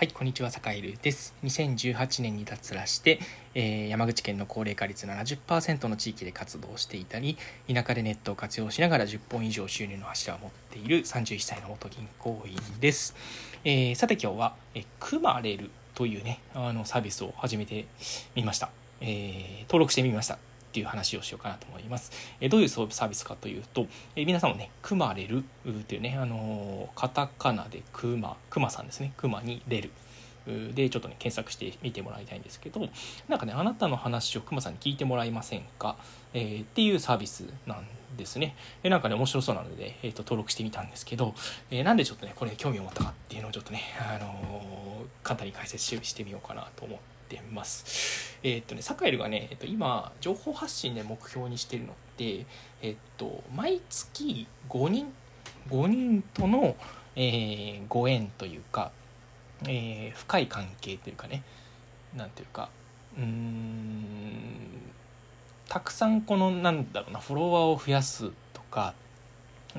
[0.00, 1.34] はい、こんにちは、坂井るです。
[1.44, 3.20] 2018年に脱サラして、
[3.54, 7.36] えー、山口県の高齢化率70%の地域で活動していたり、
[7.70, 13.14] 田舎でネットを活用しながら10本以上収入の柱を持っている31歳の元銀行員です。
[13.62, 17.84] えー、さて今日は、えクマレルというね、あのサービスを始めて
[18.34, 18.70] みました。
[19.02, 20.38] えー、登録してみました。
[20.70, 22.12] っていう話をしようかなと思います。
[22.40, 25.42] えどういうサービスかというと、え皆さんもね、クマレルっ
[25.82, 29.90] ていうね、あのカタカナでクマ、クマさんですね、クマにレル。
[30.74, 32.88] でちょっとね検索してみてもらいたいんですけど
[33.28, 35.96] なんかねあなたの話をくまさんに聞いてもらえませんか、
[36.32, 41.34] えー、っていうサービスなんですねでなんかね面白そうなので、えーと、登録してみたんですけど、
[41.70, 47.19] えー、なんでちょっとねこれ興味を持ったかっていうのをちょっとね、あのー、簡単に解説してみようかなと思って
[47.50, 48.38] ます。
[48.42, 52.46] えっ、とね、サカエルがね、えっ、と、今、情報発信で目標にしてるのって、
[52.82, 55.12] えっ、と、毎月5人、
[55.68, 56.76] 5人との、
[57.16, 58.92] えー、ご縁というか、
[59.64, 61.42] えー、深い関係というかね、
[62.16, 62.70] なんていうか、
[63.16, 64.50] うーん、
[65.68, 68.94] たくさんこの、なんだろうな、フォロワーを増やすとか、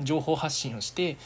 [0.00, 1.16] 情報発信をして、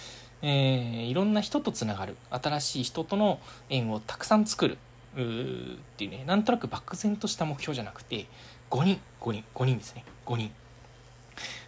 [0.43, 4.79] えー、いろんな人とつながる新しい人との縁をたくさん作る
[5.23, 8.27] っていうねなんとなく漠然とした目標じゃなくて
[8.71, 10.51] 5人5人5人ですね5人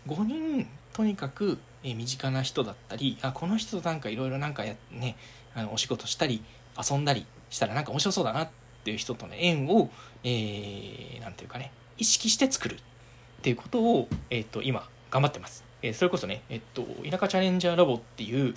[0.07, 5.17] 5人とにかく、え身近な人だったりあこの人となんかいろいろなんかやね
[5.55, 6.43] あのお仕事したり
[6.77, 8.49] 遊んだりしたらなんか面白そうだなっ
[8.85, 9.91] ていう人との縁を、
[10.25, 12.79] えー、なんていうかね意識して作るっ
[13.43, 15.65] ていうことを、えーと、今頑張ってます。
[15.81, 18.55] えー、それこそね、えっと、田舎チャレンジャーラボっていう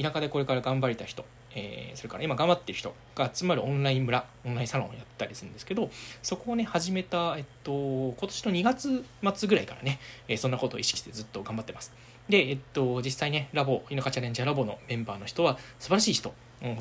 [0.00, 5.90] 田舎でこれから頑張りた人えー、それから今頑張ってる人が集まるオンライン村オンラインサロンをやったりするんですけど
[6.22, 11.92] そこをね始めた、えっと、今年の2月末ぐらいからね、えー、そんなことを意識してずっと頑張ってます。
[12.28, 16.32] で、えっと、実際ねラボ田舎チャレンジャーラボのメンバーの人は素晴らしい人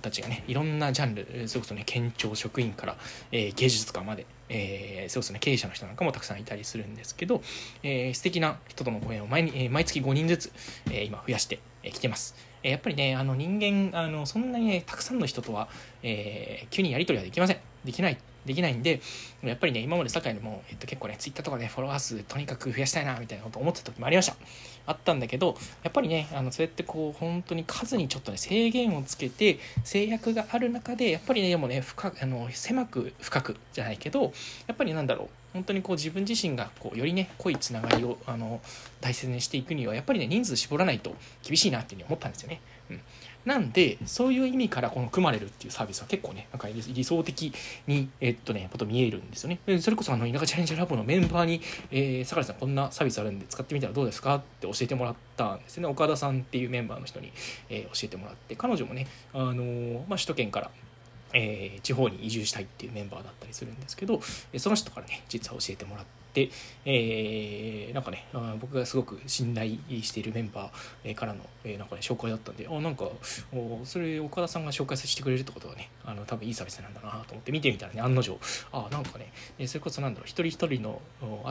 [0.01, 2.97] たちがねいろんなジャンルそれこそね県庁職員から、
[3.31, 7.41] えー、芸術家まで、えー、そうですね経営者の人なんかもたくさんいたりするんですけど、
[7.81, 10.51] えー、素敵な人とのご縁を毎に、えー、毎月5人ずつ、
[10.87, 12.48] えー、今増やしてき、てます。
[12.63, 15.69] やっぱりね、あの人間、あのそんなにね、たくさんの人とは、
[16.03, 17.68] えー、急にやり取りはできません。
[17.89, 18.17] できない。
[18.45, 19.01] できないんで、
[19.43, 24.35] やっぱりね、今まで堺でも、えっと、結構ね、ツイッターとかね、フォロワー数とにかく増やしたいな、みたいなこと思ってた時もありました。
[24.85, 34.31] あったんだけど、やっぱりね、あの、そうやってこう、本当に数にちょっとね、制限をつけて、制約がある中で、やっぱりね、でもね、深あの、狭く深くじゃないけど、
[34.67, 38.61] やっぱりなんだろう、本当にこう自分自身がこうよりね濃いつながりをあの
[39.01, 42.61] 大切にしていくにはやっぱりね人数絞らないと厳しいなっていうふうに思ったんですよね。
[42.91, 43.01] うん、
[43.49, 47.51] なんでそういう意味からこの組まれるっていうサービスは結構ねなんか理想的
[47.87, 49.59] にえっとねこと見えるんですよね。
[49.81, 57.31] それこそあの田舎チャレンジラボのメンバーに「えー、坂井さんこんなサービスあるんで使ってみたらどうですか?」って教えてもらったんですね岡田さんっていうメンバーの人に、
[57.69, 60.71] えー、教えてもらって彼女もねあのー、まあ、首都圏から
[61.31, 64.19] えー、地方に移住したいっていうメンバーだったりするんですけど
[64.57, 68.25] その人からね実は教えてもらって、えー、なんかね
[68.59, 73.05] 僕がすごく信頼しているメンバーからの、えー、なんかね紹介だったんであなんか
[73.83, 78.39] それ岡田さんが紹介させてくれるってことはねあの多分いいサービスなんだなと思って見てみたらね案の定。
[78.71, 81.01] あなんかねそれこそなんだろう一人一人の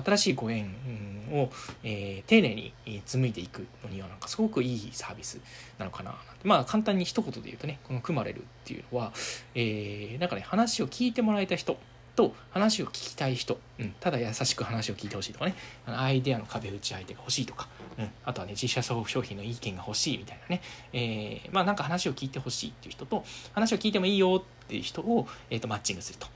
[0.05, 0.71] 新しいご縁
[1.33, 1.51] を、
[1.83, 2.73] えー、丁寧に
[3.05, 5.41] 紡いでいくのにはなんかすごくいいサービス
[5.79, 6.15] なのかな
[6.45, 9.13] まあ簡単に一言で言うとねこの組まれるっていうのは、
[9.55, 11.79] えー、なんかね話を聞いてもらえた人
[12.19, 15.55] と話を聞きたい人、うん、ただ優しく話を聞いてほしいとかね
[15.87, 20.61] あのアイデアの壁打ち相手が欲しいとか、うん、あとはね自社商品の意見が欲しいみたいなね、
[20.93, 26.27] えー、まあなんか話を聞いてほしいっていう人と話を聞いてもいいよっていう人を、えーと、マッチングすると。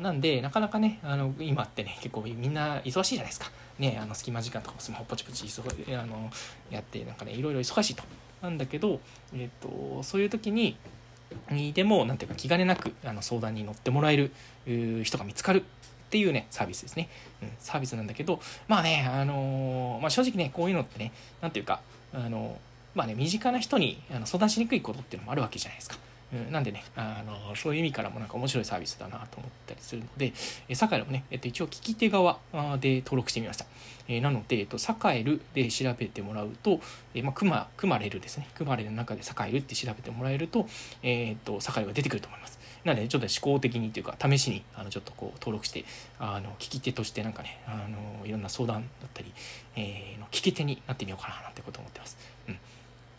[0.00, 3.50] なんでなかなかねあの今ってね結構みんな忙しいじゃないですか。
[3.78, 5.46] ねあの隙間時間とかもスマホポチポチ
[5.96, 6.30] あの
[6.70, 8.04] やってなんかねいろいろ忙しいと。
[8.42, 9.00] なんだけど、
[9.34, 10.76] えーと、そういう時に
[11.50, 14.30] にでも何ていうか気兼ねなくあの相談に乗ってもらえる
[15.04, 15.62] 人が見つかる
[16.06, 17.08] っていうねサービスですね、
[17.42, 21.80] うん、サービスなんだけどまあねあのー、まあ、正直ねこういうのってね何ていうか
[22.12, 22.58] あの
[22.94, 25.98] まあね身近な人にあの相談しにくいことっていうのもあるわけじゃないですか。
[26.50, 30.32] なんでねあのそういう意味からもなんか面白いサービスだなと思ったりするので、
[30.68, 32.38] えサカエルもね、えっと、一応聞き手側
[32.80, 33.66] で登録してみました、
[34.08, 36.80] えー、なので、えっと、サカエルで調べてもらうと、
[37.14, 38.48] えー、まあ、クマクマレルですね。
[38.54, 40.66] クマレルの中でサカエルって調べてもらえると,、
[41.02, 42.58] えー、っとサカエルが出てくると思います。
[42.84, 45.84] なのでちょっと思考的にというか試しにあのちょっとこう登録して
[46.20, 49.32] あの聞き手としてなんかねあのいろんな相談だったり、
[49.74, 52.16] えー、の聞き手になってみようかななんてこと思ってます。
[52.48, 52.58] うん、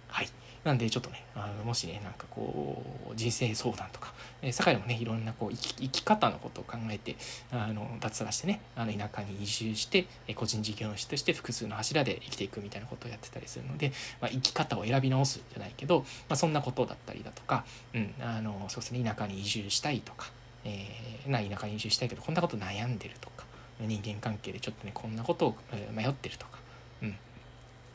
[0.07, 0.29] はい。
[0.67, 7.15] なんでちょっとねあのもしねなんかこう人生相談とか、えー、坂井もねいろんなこう生き生き方のことを考えて
[7.51, 17.63] あの脱サラしてねあの田舎に移住して、えー、個人事業主として複数の柱で生きていくみたいなことをやってたりするので、まあ、生き方を選び直すじゃないけど、まあ、そんなことだったりだとか、
[17.95, 20.29] うん、あのそうですね田舎に移住したいとか、
[20.65, 23.45] えー、な田舎に移住したいけどこんなこと悩んでるとか
[23.79, 25.55] 人間関係でちょっとねこんなことを
[25.93, 26.59] 迷ってるとか、
[27.03, 27.15] うん、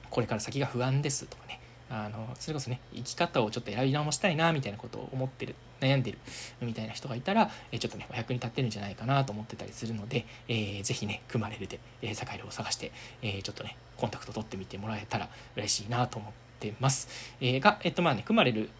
[0.09, 1.61] これから先が不安ですとかね
[1.95, 6.19] あのそれこそね生き方をちょっと選び直したいなみたいなことを思ってる悩んでる
[6.63, 17.09] みたいな人がいたら、えちょっとねお役に立ってるんじゃないかなと思ってたりするので、えー、ぜひね組まれるで、えー、坂井を探して、えー、ちょっとねコンタクト取ってみてもらえたら嬉しいなと思ってます。
[17.41, 18.71] えー、が、えっとまあね、組まれる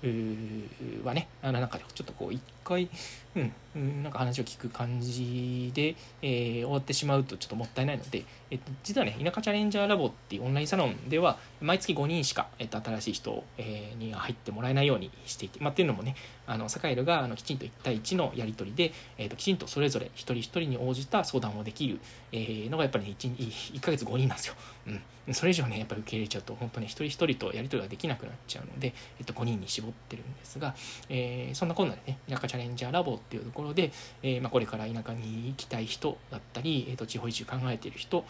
[1.05, 2.33] はね、あのなんかちょっとこう
[2.65, 2.89] 回、
[3.35, 16.15] うん、なんか話を聞く感じで、えー、終わってしまうとちょっともったいないので、えっと、実はね、田舎チャレンジャーラボっていうオンラインサロンでは、毎月5人しか、えっと、新しい人、えー、には入ってもらえないようにしていて、まあ、っていうのもね、
[16.47, 21.99] あの、サカエルがあのきちんと1対1のやり取りで、えっと、きちんとそれぞれ一人一人に応じた相談をできる、
[22.33, 23.35] えー、のがやっぱりね、1,
[23.75, 24.55] 1ヶ月5人なんですよ。
[24.89, 25.35] うん。
[25.35, 30.75] それ以上ね、やっぱり受け入れちゃうと、本当に一人一人とやり取りができなくなっちゃうので、えっと、5人に絞ってるんですが、
[31.09, 33.91] えー、そんなこんなでね、田舎チャレンジャーラボっていうところで、
[34.23, 38.27] えー、まあ、これから田舎に行きたい人だったり、えーと、地方移住考えている人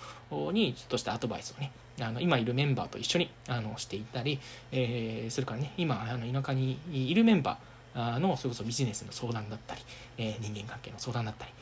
[0.52, 4.38] にちょっとしたアドバイスをねあの今いるメンバーと一緒にあのしていたり、
[4.70, 9.82] えー、それからね今あの田舎にいるメンバーのそれこそビジネスの相談だったり、
[10.16, 11.52] え、人間関係の相談だったり、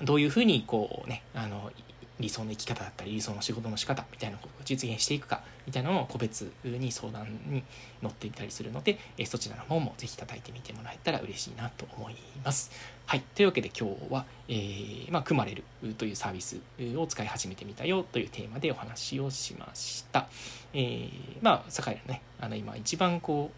[0.00, 1.72] うん、どういうふうにこうねあの
[2.20, 7.64] 理想の生き方だったり理想の仕事の仕方みたいなことを実現していくかみたいなのを個別に相談に
[8.02, 12.70] 乗っていたりするので、えそちらの方もぜひ叩いてみてもらえたら嬉しいなと思います。
[13.06, 13.20] はい。
[13.34, 15.64] というわけで今日は、えー、まあ、組まれる
[15.98, 16.58] というサービス
[16.96, 20.28] を使い始めてみたよというテーマでお話をしました。
[20.72, 21.10] えー、
[21.42, 23.50] まあ、酒井のね、あの今一番こ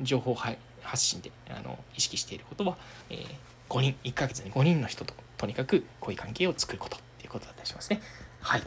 [0.00, 0.58] う、情報発
[0.96, 2.76] 信であの意識していることは、
[3.08, 3.26] えー、
[3.68, 6.96] 5人、1ヶ月に5人の人ととにかくこういう関係を作ること
[7.34, 8.00] ことだったりしますね。
[8.40, 8.62] はい。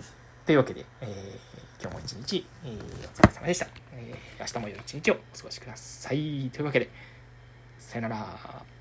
[0.46, 2.78] というわけで、えー、今日も一日、えー、お
[3.14, 3.68] 疲れ様でした。
[3.94, 6.50] えー、明日も良い一日をお過ごしください。
[6.52, 6.90] というわけで、
[7.80, 8.77] さよなら。